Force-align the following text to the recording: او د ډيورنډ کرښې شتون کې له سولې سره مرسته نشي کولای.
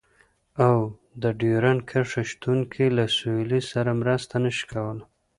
او 0.67 0.77
د 1.21 1.23
ډيورنډ 1.39 1.81
کرښې 1.89 2.23
شتون 2.31 2.59
کې 2.73 2.85
له 2.97 3.05
سولې 3.19 3.61
سره 3.71 3.91
مرسته 4.01 4.33
نشي 4.43 4.65
کولای. 4.71 5.01